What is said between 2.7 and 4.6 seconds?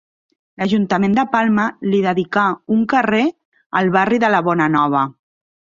un carrer al barri de la